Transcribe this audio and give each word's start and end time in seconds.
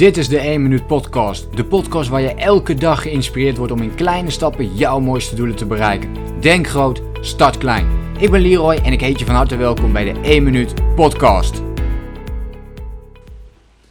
Dit 0.00 0.16
is 0.16 0.28
de 0.28 0.38
1 0.38 0.62
Minuut 0.62 0.86
Podcast. 0.86 1.56
De 1.56 1.64
podcast 1.64 2.08
waar 2.08 2.20
je 2.20 2.34
elke 2.34 2.74
dag 2.74 3.02
geïnspireerd 3.02 3.56
wordt 3.56 3.72
om 3.72 3.82
in 3.82 3.94
kleine 3.94 4.30
stappen 4.30 4.76
jouw 4.76 5.00
mooiste 5.00 5.34
doelen 5.34 5.56
te 5.56 5.66
bereiken. 5.66 6.40
Denk 6.40 6.66
groot, 6.66 7.02
start 7.20 7.58
klein. 7.58 7.86
Ik 8.18 8.30
ben 8.30 8.40
Leroy 8.40 8.74
en 8.74 8.92
ik 8.92 9.00
heet 9.00 9.18
je 9.18 9.24
van 9.24 9.34
harte 9.34 9.56
welkom 9.56 9.92
bij 9.92 10.12
de 10.12 10.20
1 10.20 10.42
Minuut 10.42 10.94
Podcast. 10.94 11.62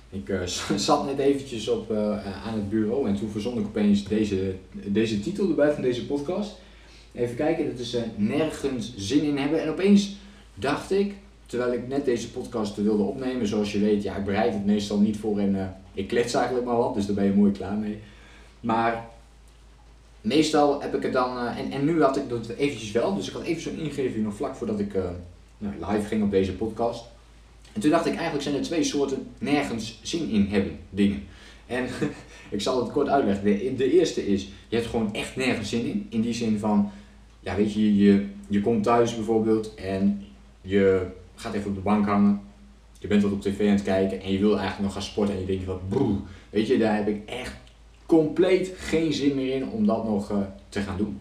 Ik 0.09 0.29
uh, 0.29 0.45
zat 0.87 1.05
net 1.05 1.19
eventjes 1.19 1.67
op, 1.67 1.91
uh, 1.91 1.97
aan 2.47 2.53
het 2.53 2.69
bureau 2.69 3.07
en 3.07 3.15
toen 3.15 3.29
verzond 3.29 3.59
ik 3.59 3.65
opeens 3.65 4.03
deze, 4.03 4.55
deze 4.71 5.19
titel 5.19 5.49
erbij 5.49 5.73
van 5.73 5.81
deze 5.81 6.05
podcast. 6.05 6.51
Even 7.11 7.35
kijken, 7.35 7.65
dat 7.69 7.79
is 7.79 7.95
uh, 7.95 8.01
nergens 8.15 8.93
zin 8.97 9.23
in 9.23 9.37
hebben. 9.37 9.61
En 9.61 9.69
opeens 9.69 10.15
dacht 10.53 10.91
ik, 10.91 11.13
terwijl 11.49 11.73
ik 11.73 11.87
net 11.87 12.05
deze 12.05 12.31
podcast 12.31 12.75
wilde 12.75 13.03
opnemen, 13.03 13.47
zoals 13.47 13.71
je 13.71 13.79
weet, 13.79 14.03
ja, 14.03 14.15
ik 14.15 14.25
bereid 14.25 14.53
het 14.53 14.65
meestal 14.65 14.99
niet 14.99 15.17
voor 15.17 15.39
en 15.39 15.75
ik 15.93 16.07
klets 16.07 16.33
eigenlijk 16.33 16.65
maar 16.65 16.77
wat, 16.77 16.93
dus 16.93 17.05
daar 17.05 17.15
ben 17.15 17.25
je 17.25 17.33
mooi 17.33 17.51
klaar 17.51 17.77
mee. 17.77 17.99
Maar 18.59 19.07
meestal 20.21 20.81
heb 20.81 20.95
ik 20.95 21.03
het 21.03 21.13
dan, 21.13 21.47
en, 21.47 21.71
en 21.71 21.85
nu 21.85 22.01
had 22.01 22.17
ik 22.17 22.29
dat 22.29 22.49
eventjes 22.49 22.91
wel, 22.91 23.15
dus 23.15 23.27
ik 23.27 23.33
had 23.33 23.43
even 23.43 23.61
zo'n 23.61 23.77
ingeving 23.77 24.23
nog 24.23 24.35
vlak 24.35 24.55
voordat 24.55 24.79
ik 24.79 24.93
nou, 25.57 25.73
live 25.91 26.07
ging 26.07 26.23
op 26.23 26.31
deze 26.31 26.53
podcast. 26.53 27.05
En 27.73 27.81
toen 27.81 27.89
dacht 27.89 28.05
ik, 28.05 28.13
eigenlijk 28.13 28.43
zijn 28.43 28.55
er 28.55 28.61
twee 28.61 28.83
soorten 28.83 29.27
nergens 29.37 29.99
zin 30.01 30.29
in 30.29 30.45
hebben 30.45 30.79
dingen. 30.89 31.23
En 31.65 31.87
ik 32.49 32.61
zal 32.61 32.83
het 32.83 32.91
kort 32.91 33.07
uitleggen. 33.07 33.43
De, 33.43 33.75
de, 33.75 33.91
eerste 33.91 34.27
is, 34.27 34.49
je 34.67 34.75
hebt 34.75 34.87
gewoon 34.87 35.13
echt 35.13 35.35
nergens 35.35 35.69
zin 35.69 35.85
in. 35.85 36.07
In 36.09 36.21
die 36.21 36.33
zin 36.33 36.59
van, 36.59 36.91
ja 37.39 37.55
weet 37.55 37.73
je, 37.73 37.95
je, 37.95 38.25
je 38.47 38.61
komt 38.61 38.83
thuis 38.83 39.15
bijvoorbeeld 39.15 39.75
en 39.75 40.25
je 40.61 41.05
gaat 41.39 41.53
even 41.53 41.69
op 41.69 41.75
de 41.75 41.81
bank 41.81 42.05
hangen. 42.05 42.41
Je 42.99 43.07
bent 43.07 43.23
wat 43.23 43.31
op 43.31 43.41
tv 43.41 43.59
aan 43.61 43.73
het 43.73 43.83
kijken 43.83 44.21
en 44.21 44.31
je 44.31 44.39
wil 44.39 44.57
eigenlijk 44.57 44.81
nog 44.81 44.93
gaan 44.93 45.01
sporten 45.01 45.35
en 45.35 45.41
je 45.41 45.47
denkt 45.47 45.63
van, 45.63 45.79
broer, 45.89 46.17
weet 46.49 46.67
je, 46.67 46.77
daar 46.77 46.95
heb 46.95 47.07
ik 47.07 47.29
echt 47.29 47.53
compleet 48.05 48.73
geen 48.77 49.13
zin 49.13 49.35
meer 49.35 49.55
in 49.55 49.69
om 49.69 49.85
dat 49.85 50.03
nog 50.03 50.31
uh, 50.31 50.37
te 50.69 50.81
gaan 50.81 50.97
doen. 50.97 51.19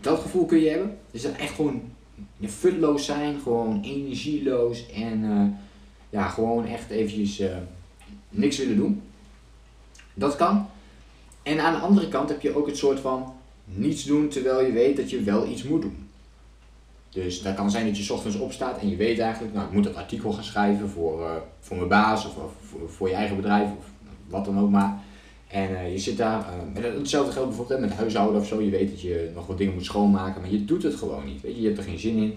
Dat 0.00 0.20
gevoel 0.20 0.46
kun 0.46 0.60
je 0.60 0.68
hebben. 0.68 0.98
Dus 1.10 1.22
dat 1.22 1.36
echt 1.36 1.54
gewoon 1.54 1.82
futloos 2.40 3.04
zijn, 3.04 3.40
gewoon 3.40 3.82
energieloos 3.82 4.90
en... 4.90 5.22
Uh, 5.22 5.46
ja, 6.14 6.28
gewoon 6.28 6.66
echt 6.66 6.90
eventjes 6.90 7.40
uh, 7.40 7.56
niks 8.28 8.58
willen 8.58 8.76
doen. 8.76 9.02
Dat 10.14 10.36
kan. 10.36 10.66
En 11.42 11.60
aan 11.60 11.72
de 11.72 11.78
andere 11.78 12.08
kant 12.08 12.28
heb 12.28 12.40
je 12.40 12.56
ook 12.56 12.66
het 12.66 12.76
soort 12.76 13.00
van 13.00 13.32
niets 13.64 14.04
doen 14.04 14.28
terwijl 14.28 14.66
je 14.66 14.72
weet 14.72 14.96
dat 14.96 15.10
je 15.10 15.22
wel 15.22 15.48
iets 15.48 15.62
moet 15.62 15.82
doen. 15.82 16.08
Dus 17.14 17.42
dat 17.42 17.54
kan 17.54 17.70
zijn 17.70 17.86
dat 17.86 17.96
je 17.96 18.02
s 18.02 18.10
ochtends 18.10 18.36
opstaat 18.36 18.78
en 18.78 18.88
je 18.88 18.96
weet 18.96 19.18
eigenlijk, 19.18 19.54
nou 19.54 19.66
ik 19.66 19.72
moet 19.72 19.84
dat 19.84 19.94
artikel 19.94 20.32
gaan 20.32 20.44
schrijven 20.44 20.88
voor, 20.88 21.20
uh, 21.20 21.26
voor 21.60 21.76
mijn 21.76 21.88
baas 21.88 22.26
of, 22.26 22.32
voor, 22.32 22.90
voor, 22.90 23.08
je 23.08 23.14
eigen 23.14 23.36
bedrijf 23.36 23.68
of 23.78 23.84
wat 24.28 24.44
dan 24.44 24.58
ook 24.58 24.70
maar. 24.70 25.00
En 25.48 25.70
uh, 25.70 25.92
je 25.92 25.98
zit 25.98 26.16
daar, 26.16 26.46
uh, 26.76 26.84
hetzelfde 26.98 27.32
geldt 27.32 27.48
bijvoorbeeld 27.48 27.80
met 27.80 27.92
huishouden 27.92 28.40
of 28.40 28.46
zo. 28.46 28.60
Je 28.60 28.70
weet 28.70 28.90
dat 28.90 29.00
je 29.00 29.30
nog 29.34 29.46
wat 29.46 29.58
dingen 29.58 29.74
moet 29.74 29.84
schoonmaken, 29.84 30.40
maar 30.40 30.50
je 30.50 30.64
doet 30.64 30.82
het 30.82 30.94
gewoon 30.94 31.24
niet. 31.24 31.40
Weet 31.40 31.54
je, 31.54 31.60
je 31.60 31.66
hebt 31.66 31.78
er 31.78 31.84
geen 31.84 31.98
zin 31.98 32.16
in. 32.16 32.34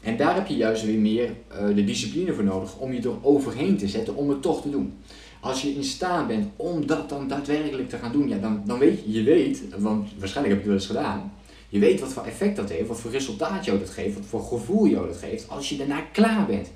En 0.00 0.16
daar 0.16 0.34
heb 0.34 0.46
je 0.46 0.56
juist 0.56 0.84
weer 0.84 0.98
meer 0.98 1.32
de 1.74 1.84
discipline 1.84 2.32
voor 2.32 2.44
nodig 2.44 2.78
om 2.78 2.92
je 2.92 3.00
er 3.00 3.24
overheen 3.24 3.76
te 3.76 3.88
zetten 3.88 4.16
om 4.16 4.28
het 4.28 4.42
toch 4.42 4.62
te 4.62 4.70
doen. 4.70 4.92
Als 5.40 5.62
je 5.62 5.74
in 5.74 5.84
staat 5.84 6.26
bent 6.26 6.48
om 6.56 6.86
dat 6.86 7.08
dan 7.08 7.28
daadwerkelijk 7.28 7.88
te 7.88 7.96
gaan 7.96 8.12
doen, 8.12 8.28
ja, 8.28 8.38
dan, 8.38 8.62
dan 8.66 8.78
weet 8.78 9.04
je, 9.04 9.12
je 9.12 9.22
weet, 9.22 9.62
want 9.78 10.08
waarschijnlijk 10.18 10.54
heb 10.54 10.64
je 10.64 10.70
wel 10.70 10.78
eens 10.78 10.88
gedaan, 10.88 11.32
je 11.70 11.78
weet 11.78 12.00
wat 12.00 12.12
voor 12.12 12.24
effect 12.24 12.56
dat 12.56 12.68
heeft, 12.68 12.88
wat 12.88 13.00
voor 13.00 13.10
resultaat 13.10 13.64
jou 13.64 13.78
dat 13.78 13.90
geeft, 13.90 14.14
wat 14.14 14.24
voor 14.26 14.42
gevoel 14.42 14.86
jou 14.86 15.06
dat 15.06 15.16
geeft, 15.16 15.48
als 15.48 15.68
je 15.68 15.76
daarna 15.76 16.00
klaar 16.00 16.46
bent. 16.46 16.70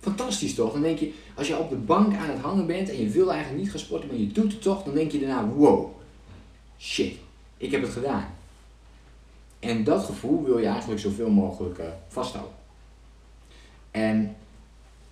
Fantastisch 0.00 0.54
toch? 0.54 0.72
Dan 0.72 0.82
denk 0.82 0.98
je, 0.98 1.12
als 1.34 1.46
je 1.48 1.58
op 1.58 1.70
de 1.70 1.76
bank 1.76 2.14
aan 2.14 2.30
het 2.30 2.40
hangen 2.40 2.66
bent 2.66 2.90
en 2.90 3.00
je 3.00 3.08
wil 3.08 3.32
eigenlijk 3.32 3.62
niet 3.62 3.70
gaan 3.70 3.80
sporten, 3.80 4.08
maar 4.08 4.18
je 4.18 4.26
doet 4.26 4.52
het 4.52 4.62
toch, 4.62 4.82
dan 4.82 4.94
denk 4.94 5.12
je 5.12 5.18
daarna, 5.20 5.48
wow, 5.48 5.90
shit, 6.78 7.16
ik 7.56 7.70
heb 7.70 7.82
het 7.82 7.90
gedaan. 7.90 8.34
En 9.58 9.84
dat 9.84 10.04
gevoel 10.04 10.44
wil 10.44 10.58
je 10.58 10.66
eigenlijk 10.66 11.00
zoveel 11.00 11.30
mogelijk 11.30 11.78
uh, 11.78 11.84
vasthouden. 12.08 12.54
En 13.90 14.36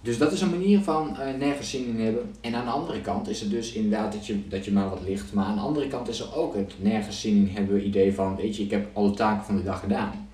dus 0.01 0.19
dat 0.19 0.33
is 0.33 0.41
een 0.41 0.51
manier 0.51 0.81
van 0.81 1.11
uh, 1.11 1.39
nergens 1.39 1.71
zin 1.71 1.87
in 1.87 2.05
hebben. 2.05 2.35
En 2.41 2.55
aan 2.55 2.65
de 2.65 2.71
andere 2.71 3.01
kant 3.01 3.29
is 3.29 3.41
het 3.41 3.51
dus 3.51 3.73
inderdaad 3.73 4.13
dat 4.13 4.27
je, 4.27 4.49
dat 4.49 4.65
je 4.65 4.73
maar 4.73 4.89
wat 4.89 5.03
ligt. 5.03 5.33
Maar 5.33 5.45
aan 5.45 5.55
de 5.55 5.61
andere 5.61 5.89
kant 5.89 6.09
is 6.09 6.21
er 6.21 6.37
ook 6.37 6.55
het 6.55 6.75
nergens 6.79 7.21
zin 7.21 7.37
in 7.37 7.55
hebben 7.55 7.87
idee 7.87 8.15
van, 8.15 8.37
weet 8.37 8.57
je, 8.57 8.63
ik 8.63 8.71
heb 8.71 8.89
alle 8.93 9.11
taken 9.11 9.45
van 9.45 9.57
de 9.57 9.63
dag 9.63 9.81
gedaan. 9.81 10.29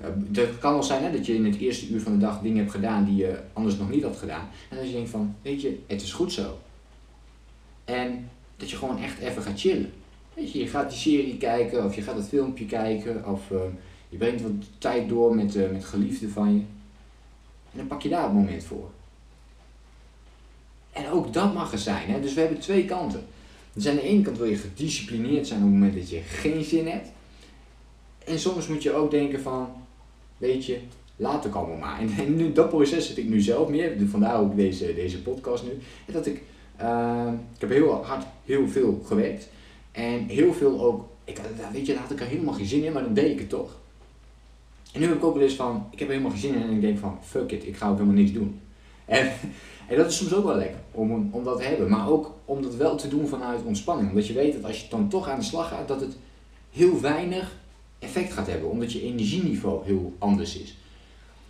Uh, 0.00 0.06
het 0.32 0.58
kan 0.58 0.72
wel 0.72 0.82
zijn 0.82 1.02
hè, 1.02 1.12
dat 1.12 1.26
je 1.26 1.34
in 1.34 1.44
het 1.44 1.58
eerste 1.58 1.88
uur 1.88 2.00
van 2.00 2.12
de 2.12 2.18
dag 2.18 2.40
dingen 2.40 2.58
hebt 2.58 2.70
gedaan 2.70 3.04
die 3.04 3.16
je 3.16 3.38
anders 3.52 3.76
nog 3.76 3.90
niet 3.90 4.02
had 4.02 4.16
gedaan. 4.16 4.48
En 4.70 4.76
dat 4.76 4.86
je 4.86 4.92
denkt 4.92 5.10
van, 5.10 5.34
weet 5.42 5.60
je, 5.62 5.78
het 5.86 6.02
is 6.02 6.12
goed 6.12 6.32
zo. 6.32 6.58
En 7.84 8.28
dat 8.56 8.70
je 8.70 8.76
gewoon 8.76 8.98
echt 8.98 9.18
even 9.18 9.42
gaat 9.42 9.60
chillen. 9.60 9.92
Weet 10.34 10.52
je, 10.52 10.58
je 10.58 10.66
gaat 10.66 10.90
die 10.90 10.98
serie 10.98 11.36
kijken 11.36 11.84
of 11.84 11.94
je 11.94 12.02
gaat 12.02 12.16
het 12.16 12.28
filmpje 12.28 12.66
kijken 12.66 13.26
of 13.26 13.50
uh, 13.50 13.58
je 14.08 14.16
brengt 14.16 14.42
wat 14.42 14.52
tijd 14.78 15.08
door 15.08 15.34
met, 15.34 15.72
met 15.72 15.84
geliefden 15.84 16.30
van 16.30 16.54
je. 16.54 16.60
En 17.76 17.82
dan 17.82 17.86
pak 17.96 18.02
je 18.02 18.08
daar 18.08 18.22
het 18.22 18.32
moment 18.32 18.64
voor. 18.64 18.90
En 20.92 21.10
ook 21.10 21.32
dat 21.32 21.54
mag 21.54 21.72
er 21.72 21.78
zijn. 21.78 22.08
Hè? 22.08 22.20
Dus 22.20 22.34
we 22.34 22.40
hebben 22.40 22.58
twee 22.58 22.84
kanten. 22.84 23.26
Dus 23.72 23.88
aan 23.88 23.94
de 23.94 24.02
ene 24.02 24.22
kant 24.22 24.38
wil 24.38 24.46
je 24.46 24.56
gedisciplineerd 24.56 25.46
zijn 25.46 25.58
op 25.58 25.64
het 25.64 25.74
moment 25.74 25.94
dat 25.94 26.10
je 26.10 26.20
geen 26.20 26.64
zin 26.64 26.86
hebt. 26.86 27.08
En 28.24 28.38
soms 28.38 28.68
moet 28.68 28.82
je 28.82 28.92
ook 28.92 29.10
denken 29.10 29.40
van, 29.40 29.68
weet 30.36 30.66
je, 30.66 30.78
later 31.16 31.50
komen 31.50 31.78
maar. 31.78 32.00
En, 32.00 32.36
nu, 32.36 32.52
dat 32.52 32.68
proces 32.68 33.06
zit 33.06 33.18
ik 33.18 33.28
nu 33.28 33.40
zelf 33.40 33.68
meer. 33.68 34.08
Vandaar 34.08 34.40
ook 34.40 34.56
deze, 34.56 34.94
deze 34.94 35.22
podcast 35.22 35.64
nu. 35.64 35.70
En 36.06 36.12
dat 36.12 36.26
ik, 36.26 36.42
uh, 36.80 37.32
ik 37.54 37.60
heb 37.60 37.70
heel 37.70 38.04
hard 38.04 38.26
heel 38.44 38.68
veel 38.68 39.02
gewerkt. 39.04 39.48
En 39.92 40.26
heel 40.26 40.52
veel 40.52 40.80
ook, 40.80 41.08
ik, 41.24 41.40
weet 41.72 41.86
je, 41.86 41.92
daar 41.92 42.02
had 42.02 42.10
ik 42.10 42.20
er 42.20 42.26
helemaal 42.26 42.54
geen 42.54 42.66
zin 42.66 42.84
in, 42.84 42.92
maar 42.92 43.02
dan 43.02 43.14
deed 43.14 43.30
ik 43.30 43.38
het 43.38 43.48
toch. 43.48 43.76
En 44.96 45.02
nu 45.02 45.08
heb 45.08 45.16
ik 45.16 45.24
ook 45.24 45.34
wel 45.34 45.42
eens 45.42 45.54
van, 45.54 45.86
ik 45.90 45.98
heb 45.98 46.08
helemaal 46.08 46.30
geen 46.30 46.54
in 46.54 46.62
en 46.62 46.70
ik 46.70 46.80
denk 46.80 46.98
van, 46.98 47.18
fuck 47.22 47.52
it, 47.52 47.66
ik 47.66 47.76
ga 47.76 47.88
ook 47.88 47.94
helemaal 47.94 48.16
niks 48.16 48.32
doen. 48.32 48.60
En, 49.04 49.32
en 49.88 49.96
dat 49.96 50.06
is 50.06 50.16
soms 50.16 50.34
ook 50.34 50.44
wel 50.44 50.56
lekker, 50.56 50.78
om, 50.90 51.28
om 51.32 51.44
dat 51.44 51.56
te 51.56 51.62
hebben. 51.62 51.88
Maar 51.90 52.08
ook 52.08 52.34
om 52.44 52.62
dat 52.62 52.74
wel 52.74 52.96
te 52.96 53.08
doen 53.08 53.28
vanuit 53.28 53.64
ontspanning. 53.64 54.08
Omdat 54.08 54.26
je 54.26 54.32
weet 54.32 54.52
dat 54.52 54.64
als 54.64 54.80
je 54.80 54.88
dan 54.88 55.08
toch 55.08 55.28
aan 55.28 55.38
de 55.38 55.44
slag 55.44 55.68
gaat, 55.68 55.88
dat 55.88 56.00
het 56.00 56.16
heel 56.70 57.00
weinig 57.00 57.56
effect 57.98 58.32
gaat 58.32 58.46
hebben. 58.46 58.70
Omdat 58.70 58.92
je 58.92 59.02
energieniveau 59.02 59.84
heel 59.84 60.12
anders 60.18 60.58
is. 60.58 60.76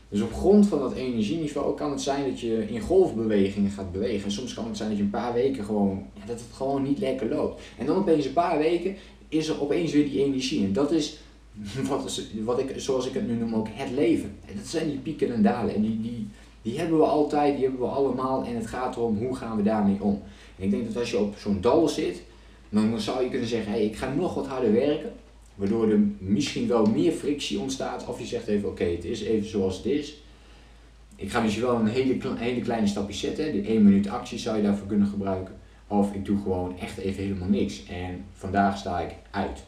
Dus 0.08 0.20
op 0.20 0.32
grond 0.32 0.66
van 0.66 0.78
dat 0.78 0.92
energieniveau 0.92 1.76
kan 1.76 1.90
het 1.90 2.00
zijn 2.00 2.30
dat 2.30 2.40
je 2.40 2.68
in 2.68 2.80
golfbewegingen 2.80 3.70
gaat 3.70 3.92
bewegen. 3.92 4.24
En 4.24 4.32
soms 4.32 4.54
kan 4.54 4.66
het 4.66 4.76
zijn 4.76 4.88
dat 4.88 4.98
je 4.98 5.04
een 5.04 5.10
paar 5.10 5.32
weken 5.32 5.64
gewoon, 5.64 6.06
ja, 6.14 6.26
dat 6.26 6.40
het 6.40 6.48
gewoon 6.52 6.82
niet 6.82 6.98
lekker 6.98 7.28
loopt. 7.28 7.62
En 7.78 7.86
dan 7.86 7.96
opeens 7.96 8.24
een 8.24 8.32
paar 8.32 8.58
weken 8.58 8.96
is 9.28 9.48
er 9.48 9.60
opeens 9.60 9.92
weer 9.92 10.04
die 10.04 10.24
energie. 10.24 10.64
En 10.64 10.72
dat 10.72 10.92
is 10.92 11.18
wat, 11.88 12.04
is, 12.04 12.26
wat 12.44 12.58
ik, 12.58 12.72
zoals 12.76 13.06
ik 13.06 13.14
het 13.14 13.28
nu 13.28 13.34
noem 13.34 13.54
ook, 13.54 13.68
het 13.70 13.90
leven. 13.90 14.36
En 14.46 14.56
dat 14.56 14.66
zijn 14.66 14.88
die 14.88 14.98
pieken 14.98 15.34
en 15.34 15.42
dalen. 15.42 15.74
En 15.74 15.82
die, 15.82 16.00
die, 16.00 16.28
die 16.62 16.78
hebben 16.78 16.98
we 16.98 17.04
altijd, 17.04 17.54
die 17.54 17.64
hebben 17.64 17.80
we 17.80 17.86
allemaal. 17.86 18.44
En 18.44 18.56
het 18.56 18.66
gaat 18.66 18.96
erom, 18.96 19.16
hoe 19.16 19.36
gaan 19.36 19.56
we 19.56 19.62
daarmee 19.62 20.02
om? 20.02 20.22
Ik 20.56 20.70
denk 20.70 20.86
dat 20.86 20.96
als 20.96 21.10
je 21.10 21.18
op 21.18 21.36
zo'n 21.38 21.60
dal 21.60 21.88
zit, 21.88 22.22
dan 22.68 23.00
zou 23.00 23.22
je 23.22 23.30
kunnen 23.30 23.48
zeggen, 23.48 23.72
hey, 23.72 23.84
ik 23.84 23.96
ga 23.96 24.14
nog 24.14 24.34
wat 24.34 24.46
harder 24.46 24.72
werken. 24.72 25.12
Waardoor 25.54 25.90
er 25.90 26.00
misschien 26.18 26.68
wel 26.68 26.86
meer 26.86 27.12
frictie 27.12 27.58
ontstaat. 27.58 28.06
Of 28.06 28.18
je 28.18 28.26
zegt 28.26 28.46
even, 28.46 28.68
oké, 28.68 28.84
het 28.84 29.04
is 29.04 29.22
even 29.22 29.48
zoals 29.48 29.76
het 29.76 29.86
is. 29.86 30.16
Ik 31.16 31.30
ga 31.30 31.40
misschien 31.40 31.64
wel 31.64 31.74
een 31.74 31.86
hele, 31.86 32.18
hele 32.36 32.60
kleine 32.60 32.86
stapje 32.86 33.14
zetten. 33.14 33.52
De 33.52 33.68
1 33.68 33.82
minuut 33.82 34.08
actie 34.08 34.38
zou 34.38 34.56
je 34.56 34.62
daarvoor 34.62 34.86
kunnen 34.86 35.06
gebruiken. 35.06 35.54
Of 35.86 36.14
ik 36.14 36.24
doe 36.24 36.38
gewoon 36.42 36.78
echt 36.78 36.98
even 36.98 37.22
helemaal 37.22 37.48
niks. 37.48 37.86
En 37.86 38.24
vandaag 38.32 38.78
sta 38.78 39.00
ik 39.00 39.14
uit. 39.30 39.64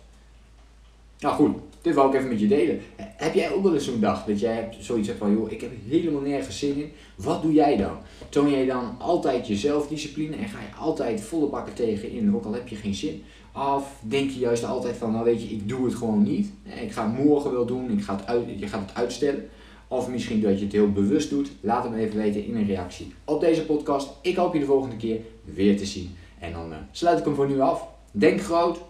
Nou 1.19 1.34
goed, 1.34 1.59
dit 1.83 1.94
wou 1.94 2.09
ik 2.09 2.15
even 2.15 2.28
met 2.28 2.41
je 2.41 2.47
delen. 2.47 2.81
Heb 2.97 3.34
jij 3.34 3.53
ook 3.53 3.62
wel 3.62 3.75
eens 3.75 3.84
zo'n 3.84 4.00
dag 4.00 4.25
dat 4.25 4.41
jij 4.41 4.69
zoiets 4.78 5.09
hebt 5.09 5.21
van, 5.21 5.33
joh, 5.33 5.50
ik 5.50 5.61
heb 5.61 5.71
helemaal 5.89 6.21
nergens 6.21 6.59
zin 6.59 6.77
in. 6.77 6.93
Wat 7.16 7.43
doe 7.43 7.53
jij 7.53 7.77
dan? 7.77 7.97
Toon 8.28 8.50
jij 8.50 8.66
dan 8.66 8.94
altijd 8.99 9.47
je 9.47 9.56
zelfdiscipline 9.56 10.37
en 10.37 10.49
ga 10.49 10.59
je 10.59 10.81
altijd 10.81 11.21
volle 11.21 11.47
bakken 11.47 11.75
tegen 11.75 12.11
in, 12.11 12.35
ook 12.35 12.44
al 12.44 12.53
heb 12.53 12.69
je 12.69 12.76
geen 12.76 12.94
zin? 12.94 13.23
Of 13.55 14.00
denk 14.00 14.31
je 14.31 14.38
juist 14.38 14.64
altijd 14.64 14.97
van, 14.97 15.12
nou 15.12 15.25
weet 15.25 15.43
je, 15.43 15.49
ik 15.49 15.69
doe 15.69 15.85
het 15.85 15.94
gewoon 15.94 16.23
niet. 16.23 16.50
Ik 16.82 16.93
ga 16.93 17.05
het 17.06 17.25
morgen 17.25 17.53
wel 17.53 17.67
doen, 17.67 17.91
ik 17.91 18.03
ga 18.03 18.17
het 18.17 18.26
uit, 18.26 18.44
je 18.56 18.67
gaat 18.67 18.88
het 18.88 18.94
uitstellen. 18.94 19.49
Of 19.88 20.08
misschien 20.08 20.41
dat 20.41 20.58
je 20.58 20.64
het 20.64 20.73
heel 20.73 20.93
bewust 20.93 21.31
doet. 21.31 21.50
Laat 21.61 21.82
het 21.82 21.93
me 21.93 21.99
even 21.99 22.17
weten 22.17 22.44
in 22.44 22.56
een 22.56 22.67
reactie 22.67 23.12
op 23.25 23.41
deze 23.41 23.67
podcast. 23.67 24.08
Ik 24.23 24.37
hoop 24.37 24.53
je 24.53 24.61
de 24.61 24.67
volgende 24.67 24.97
keer 24.97 25.20
weer 25.44 25.76
te 25.76 25.87
zien. 25.87 26.17
En 26.38 26.53
dan 26.53 26.70
uh, 26.70 26.76
sluit 26.91 27.19
ik 27.19 27.25
hem 27.25 27.35
voor 27.35 27.49
nu 27.49 27.61
af. 27.61 27.87
Denk 28.11 28.41
groot, 28.41 28.81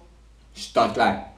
start 0.52 0.92
klein. 0.92 1.38